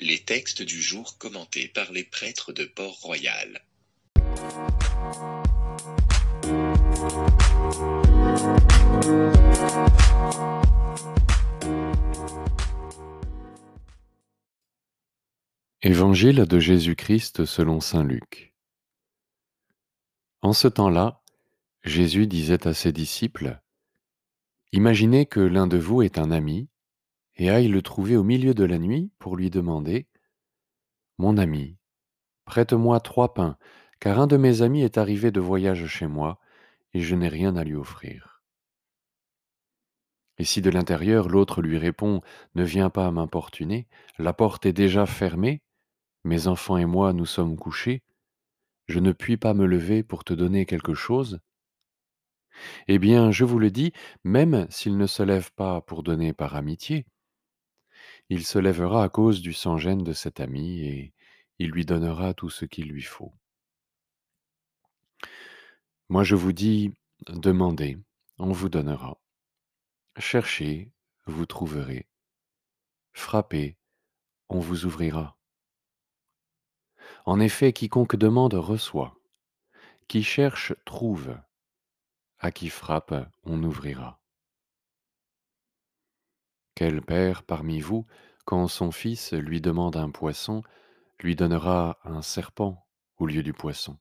Les 0.00 0.20
textes 0.20 0.62
du 0.62 0.80
jour 0.80 1.18
commentés 1.18 1.66
par 1.66 1.90
les 1.90 2.04
prêtres 2.04 2.52
de 2.52 2.64
Port-Royal. 2.64 3.64
Évangile 15.82 16.44
de 16.46 16.60
Jésus-Christ 16.60 17.44
selon 17.44 17.80
Saint 17.80 18.04
Luc. 18.04 18.54
En 20.42 20.52
ce 20.52 20.68
temps-là, 20.68 21.24
Jésus 21.82 22.28
disait 22.28 22.68
à 22.68 22.72
ses 22.72 22.92
disciples, 22.92 23.60
Imaginez 24.70 25.26
que 25.26 25.40
l'un 25.40 25.66
de 25.66 25.76
vous 25.76 26.02
est 26.02 26.18
un 26.18 26.30
ami 26.30 26.68
et 27.38 27.50
aille 27.50 27.68
le 27.68 27.82
trouver 27.82 28.16
au 28.16 28.24
milieu 28.24 28.52
de 28.52 28.64
la 28.64 28.78
nuit 28.78 29.10
pour 29.18 29.36
lui 29.36 29.48
demander, 29.48 30.08
Mon 31.18 31.36
ami, 31.36 31.78
prête-moi 32.44 33.00
trois 33.00 33.32
pains, 33.32 33.56
car 34.00 34.20
un 34.20 34.26
de 34.26 34.36
mes 34.36 34.62
amis 34.62 34.82
est 34.82 34.98
arrivé 34.98 35.30
de 35.30 35.40
voyage 35.40 35.86
chez 35.86 36.06
moi 36.06 36.38
et 36.92 37.00
je 37.00 37.14
n'ai 37.14 37.28
rien 37.28 37.56
à 37.56 37.64
lui 37.64 37.74
offrir. 37.74 38.42
Et 40.38 40.44
si 40.44 40.62
de 40.62 40.70
l'intérieur 40.70 41.28
l'autre 41.28 41.62
lui 41.62 41.78
répond, 41.78 42.20
Ne 42.54 42.64
viens 42.64 42.90
pas 42.90 43.10
m'importuner, 43.10 43.88
la 44.18 44.32
porte 44.32 44.66
est 44.66 44.72
déjà 44.72 45.06
fermée, 45.06 45.62
mes 46.24 46.46
enfants 46.48 46.76
et 46.76 46.86
moi 46.86 47.12
nous 47.12 47.26
sommes 47.26 47.56
couchés, 47.56 48.02
je 48.88 48.98
ne 49.00 49.12
puis 49.12 49.36
pas 49.36 49.54
me 49.54 49.66
lever 49.66 50.02
pour 50.02 50.24
te 50.24 50.32
donner 50.32 50.66
quelque 50.66 50.94
chose 50.94 51.40
Eh 52.88 52.98
bien, 52.98 53.30
je 53.30 53.44
vous 53.44 53.58
le 53.58 53.70
dis, 53.70 53.92
même 54.24 54.66
s'il 54.70 54.96
ne 54.96 55.06
se 55.06 55.22
lève 55.22 55.52
pas 55.52 55.80
pour 55.82 56.02
donner 56.02 56.32
par 56.32 56.54
amitié, 56.54 57.06
il 58.28 58.44
se 58.44 58.58
lèvera 58.58 59.04
à 59.04 59.08
cause 59.08 59.40
du 59.40 59.52
sans-gêne 59.52 60.04
de 60.04 60.12
cet 60.12 60.40
ami 60.40 60.80
et 60.80 61.14
il 61.58 61.70
lui 61.70 61.84
donnera 61.84 62.34
tout 62.34 62.50
ce 62.50 62.64
qu'il 62.64 62.88
lui 62.88 63.02
faut. 63.02 63.32
Moi 66.08 66.24
je 66.24 66.34
vous 66.34 66.52
dis, 66.52 66.94
demandez, 67.28 67.98
on 68.38 68.52
vous 68.52 68.68
donnera. 68.68 69.18
Cherchez, 70.16 70.92
vous 71.26 71.46
trouverez. 71.46 72.08
Frappez, 73.12 73.76
on 74.48 74.60
vous 74.60 74.84
ouvrira. 74.84 75.36
En 77.24 77.40
effet, 77.40 77.72
quiconque 77.72 78.16
demande 78.16 78.54
reçoit, 78.54 79.14
qui 80.06 80.22
cherche 80.22 80.74
trouve, 80.84 81.36
à 82.38 82.50
qui 82.50 82.68
frappe 82.68 83.14
on 83.44 83.62
ouvrira. 83.62 84.20
Quel 86.78 87.02
père 87.02 87.42
parmi 87.42 87.80
vous, 87.80 88.06
quand 88.44 88.68
son 88.68 88.92
fils 88.92 89.32
lui 89.32 89.60
demande 89.60 89.96
un 89.96 90.10
poisson, 90.10 90.62
lui 91.18 91.34
donnera 91.34 91.98
un 92.04 92.22
serpent 92.22 92.86
au 93.16 93.26
lieu 93.26 93.42
du 93.42 93.52
poisson? 93.52 93.98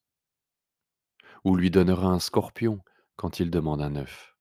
Ou 1.44 1.56
lui 1.56 1.72
donnera 1.72 2.10
un 2.10 2.20
scorpion 2.20 2.84
quand 3.16 3.40
il 3.40 3.50
demande 3.50 3.82
un 3.82 3.96
œuf? 3.96 4.38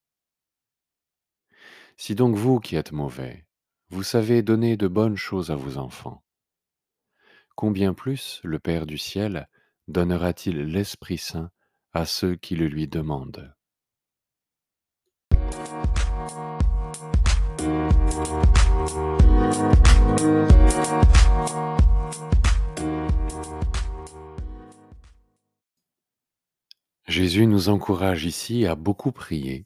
Si 1.96 2.14
donc 2.14 2.36
vous 2.36 2.60
qui 2.60 2.76
êtes 2.76 2.92
mauvais, 2.92 3.46
vous 3.88 4.02
savez 4.02 4.42
donner 4.42 4.76
de 4.76 4.86
bonnes 4.86 5.16
choses 5.16 5.50
à 5.50 5.56
vos 5.56 5.78
enfants, 5.78 6.22
combien 7.54 7.94
plus 7.94 8.42
le 8.44 8.58
Père 8.58 8.84
du 8.84 8.98
ciel 8.98 9.48
donnera-t-il 9.88 10.58
l'Esprit 10.66 11.16
Saint 11.16 11.50
à 11.94 12.04
ceux 12.04 12.36
qui 12.36 12.54
le 12.54 12.66
lui 12.66 12.86
demandent? 12.86 13.55
Jésus 27.06 27.46
nous 27.46 27.70
encourage 27.70 28.24
ici 28.24 28.66
à 28.66 28.74
beaucoup 28.74 29.10
prier. 29.10 29.64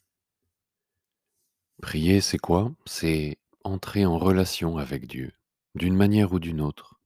Prier, 1.83 2.21
c'est 2.21 2.39
quoi? 2.39 2.72
C'est 2.87 3.39
entrer 3.65 4.06
en 4.06 4.19
relation 4.19 4.78
avec 4.78 5.06
Dieu, 5.06 5.33
d'une 5.75 5.97
manière 5.97 6.33
ou 6.33 6.39
d'une 6.39 6.60
autre. 6.60 7.00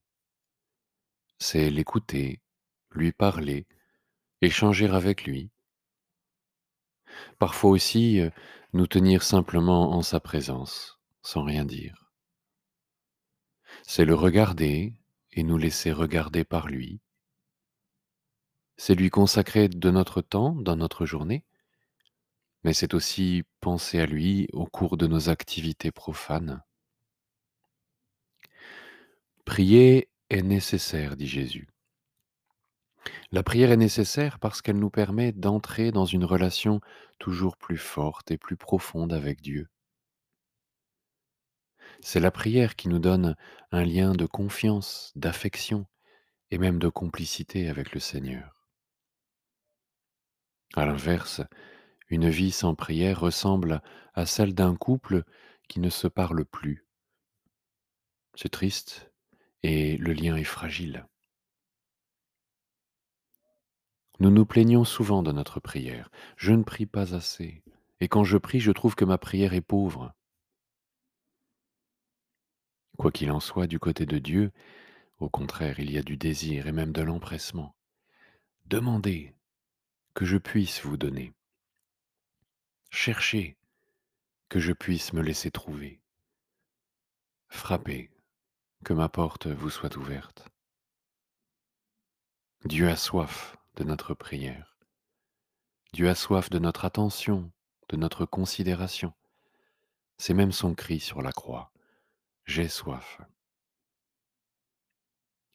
C'est 1.38 1.71
l'écouter, 1.71 2.41
lui 2.91 3.12
parler, 3.12 3.66
échanger 4.43 4.88
avec 4.88 5.25
lui. 5.25 5.50
Parfois 7.38 7.71
aussi, 7.71 8.21
euh, 8.21 8.31
nous 8.75 8.89
tenir 8.89 9.23
simplement 9.23 9.93
en 9.93 10.03
sa 10.03 10.19
présence, 10.19 10.99
sans 11.23 11.45
rien 11.45 11.65
dire. 11.65 12.12
C'est 13.85 14.05
le 14.05 14.17
regarder 14.17 14.95
et 15.31 15.45
nous 15.45 15.59
laisser 15.59 15.93
regarder 15.93 16.43
par 16.43 16.67
lui. 16.67 17.01
C'est 18.77 18.97
lui 18.97 19.11
consacrer 19.11 19.69
de 19.69 19.91
notre 19.93 20.23
temps 20.23 20.57
dans 20.57 20.75
notre 20.75 21.07
journée, 21.07 21.45
mais 22.65 22.73
c'est 22.73 22.95
aussi 22.95 23.45
penser 23.61 24.01
à 24.01 24.07
lui 24.07 24.49
au 24.53 24.67
cours 24.67 24.97
de 24.97 25.07
nos 25.07 25.29
activités 25.29 25.93
profanes. 25.93 26.61
Prier 29.45 30.09
est 30.31 30.43
nécessaire, 30.43 31.17
dit 31.17 31.29
Jésus. 31.29 31.74
La 33.32 33.42
prière 33.42 33.70
est 33.70 33.76
nécessaire 33.76 34.38
parce 34.38 34.62
qu'elle 34.62 34.78
nous 34.78 34.91
permet 34.91 35.32
d'entrer 35.32 35.92
dans 35.92 36.04
une 36.04 36.25
relation 36.25 36.81
toujours 37.19 37.56
plus 37.56 37.78
forte 37.78 38.31
et 38.31 38.38
plus 38.38 38.56
profonde 38.56 39.12
avec 39.12 39.41
Dieu. 39.41 39.69
C'est 42.00 42.20
la 42.20 42.31
prière 42.31 42.76
qui 42.76 42.88
nous 42.88 42.98
donne 42.98 43.37
un 43.70 43.84
lien 43.84 44.12
de 44.12 44.26
confiance, 44.26 45.12
d'affection 45.16 45.87
et 46.50 46.59
même 46.59 46.78
de 46.78 46.88
complicité 46.88 47.69
avec 47.69 47.92
le 47.92 48.00
Seigneur. 48.00 48.69
À 50.76 50.86
l'inverse, 50.86 51.41
une 52.09 52.28
vie 52.28 52.53
sans 52.53 52.75
prière 52.75 53.21
ressemble 53.21 53.82
à 54.15 54.26
celle 54.26 54.54
d'un 54.54 54.76
couple 54.76 55.25
qui 55.69 55.81
ne 55.81 55.91
se 55.91 56.06
parle 56.06 56.44
plus. 56.44 56.86
C'est 58.34 58.50
triste 58.50 59.12
et 59.62 59.97
le 59.97 60.12
lien 60.12 60.36
est 60.36 60.44
fragile. 60.44 61.06
Nous 64.21 64.31
nous 64.31 64.47
plaignons 64.47 64.85
souvent 64.85 65.23
de 65.23 65.33
notre 65.33 65.61
prière. 65.61 66.11
Je 66.37 66.53
ne 66.53 66.63
prie 66.63 66.87
pas 66.87 67.15
assez. 67.15 67.63
Et 68.01 68.09
quand 68.09 68.25
je 68.25 68.39
prie, 68.39 68.61
je 68.61 68.71
trouve 68.71 68.95
que 68.95 69.05
ma 69.05 69.19
prière 69.19 69.55
est 69.55 69.61
pauvre. 69.61 70.15
Quoi 72.97 73.11
qu'il 73.11 73.31
en 73.33 73.41
soit, 73.41 73.67
du 73.67 73.81
côté 73.81 74.07
de 74.07 74.19
Dieu, 74.19 74.53
au 75.19 75.29
contraire, 75.29 75.81
il 75.81 75.91
y 75.91 75.99
a 75.99 76.03
du 76.03 76.17
désir 76.17 76.67
et 76.67 76.73
même 76.73 76.93
de 76.93 77.03
l'empressement. 77.03 77.75
Demandez 78.67 79.35
que 80.15 80.25
je 80.25 80.39
puisse 80.39 80.85
vous 80.85 80.97
donner. 80.97 81.33
Cherchez 82.91 83.57
que 84.49 84.61
je 84.61 84.73
puisse 84.73 85.13
me 85.13 85.23
laisser 85.23 85.51
trouver. 85.51 86.01
Frappez 87.49 88.11
que 88.85 88.93
ma 88.93 89.09
porte 89.09 89.49
vous 89.49 89.71
soit 89.71 89.97
ouverte. 89.97 90.49
Dieu 92.65 92.89
a 92.89 92.97
soif 92.97 93.57
de 93.77 93.85
notre 93.85 94.15
prière. 94.15 94.77
Dieu 95.93 96.09
a 96.09 96.15
soif 96.15 96.51
de 96.51 96.59
notre 96.59 96.85
attention, 96.85 97.53
de 97.89 97.97
notre 97.97 98.27
considération. 98.27 99.12
C'est 100.19 100.35
même 100.35 100.53
son 100.53 100.75
cri 100.75 101.01
sur 101.01 101.23
la 101.23 101.33
croix. 101.33 101.73
J'ai 102.45 102.69
soif. 102.69 103.21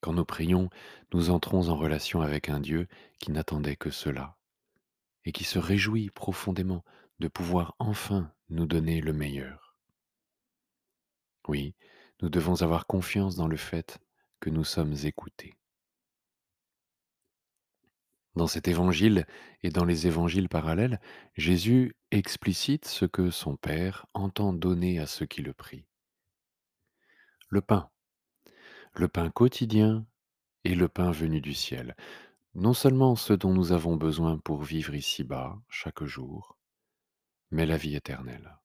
Quand 0.01 0.13
nous 0.13 0.25
prions, 0.25 0.69
nous 1.13 1.29
entrons 1.29 1.67
en 1.67 1.75
relation 1.75 2.21
avec 2.21 2.49
un 2.49 2.59
Dieu 2.59 2.87
qui 3.19 3.31
n'attendait 3.31 3.75
que 3.75 3.89
cela 3.89 4.37
et 5.25 5.31
qui 5.31 5.43
se 5.43 5.59
réjouit 5.59 6.09
profondément 6.09 6.83
de 7.19 7.27
pouvoir 7.27 7.75
enfin 7.79 8.31
nous 8.49 8.65
donner 8.65 9.01
le 9.01 9.13
meilleur. 9.13 9.75
Oui, 11.47 11.75
nous 12.21 12.29
devons 12.29 12.61
avoir 12.61 12.87
confiance 12.87 13.35
dans 13.35 13.47
le 13.47 13.57
fait 13.57 13.99
que 14.39 14.49
nous 14.49 14.63
sommes 14.63 14.95
écoutés. 15.03 15.55
Dans 18.39 18.47
cet 18.47 18.69
évangile 18.69 19.27
et 19.63 19.69
dans 19.69 19.83
les 19.83 20.07
évangiles 20.07 20.47
parallèles, 20.47 21.01
Jésus 21.35 21.97
explicite 22.09 22.87
ce 22.87 23.03
que 23.03 23.31
son 23.31 23.57
Père 23.57 24.05
entend 24.13 24.53
donner 24.53 24.97
à 24.97 25.07
ceux 25.07 25.25
qui 25.25 25.41
le 25.41 25.51
prient. 25.51 25.89
Le 27.49 27.59
pain, 27.59 27.89
le 28.93 29.09
pain 29.09 29.29
quotidien 29.29 30.05
et 30.63 30.73
le 30.73 30.87
pain 30.87 31.11
venu 31.11 31.41
du 31.41 31.53
ciel, 31.53 31.97
non 32.55 32.73
seulement 32.73 33.17
ce 33.17 33.33
dont 33.33 33.51
nous 33.51 33.73
avons 33.73 33.97
besoin 33.97 34.37
pour 34.37 34.63
vivre 34.63 34.95
ici-bas 34.95 35.59
chaque 35.67 36.05
jour, 36.05 36.57
mais 37.51 37.65
la 37.65 37.75
vie 37.75 37.97
éternelle. 37.97 38.57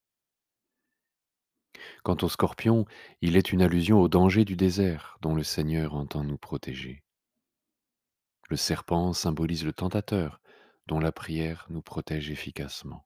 Quant 2.04 2.18
au 2.22 2.28
scorpion, 2.28 2.84
il 3.22 3.36
est 3.36 3.50
une 3.50 3.60
allusion 3.60 4.00
au 4.00 4.08
danger 4.08 4.44
du 4.44 4.54
désert 4.54 5.18
dont 5.20 5.34
le 5.34 5.42
Seigneur 5.42 5.96
entend 5.96 6.22
nous 6.22 6.38
protéger. 6.38 7.03
Le 8.54 8.58
serpent 8.58 9.12
symbolise 9.12 9.64
le 9.64 9.72
tentateur, 9.72 10.40
dont 10.86 11.00
la 11.00 11.10
prière 11.10 11.66
nous 11.70 11.82
protège 11.82 12.30
efficacement. 12.30 13.04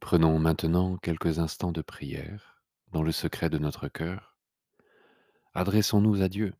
Prenons 0.00 0.38
maintenant 0.38 0.96
quelques 0.98 1.40
instants 1.40 1.72
de 1.72 1.82
prière 1.82 2.62
dans 2.92 3.02
le 3.02 3.10
secret 3.10 3.50
de 3.50 3.58
notre 3.58 3.88
cœur 3.88 4.36
adressons-nous 5.52 6.22
à 6.22 6.28
Dieu 6.28 6.54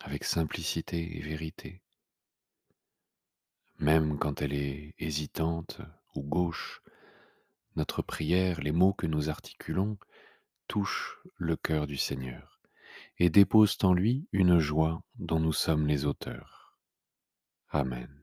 avec 0.00 0.22
simplicité 0.22 1.18
et 1.18 1.20
vérité. 1.20 1.82
Même 3.80 4.20
quand 4.20 4.42
elle 4.42 4.52
est 4.52 4.94
hésitante 4.98 5.80
ou 6.14 6.22
gauche, 6.22 6.80
notre 7.74 8.02
prière, 8.02 8.60
les 8.60 8.70
mots 8.70 8.94
que 8.94 9.08
nous 9.08 9.30
articulons, 9.30 9.98
touchent 10.68 11.18
le 11.34 11.56
cœur 11.56 11.88
du 11.88 11.96
Seigneur 11.96 12.59
et 13.20 13.28
déposent 13.28 13.76
en 13.82 13.92
lui 13.92 14.26
une 14.32 14.58
joie 14.58 15.02
dont 15.18 15.38
nous 15.38 15.52
sommes 15.52 15.86
les 15.86 16.06
auteurs. 16.06 16.78
Amen. 17.68 18.19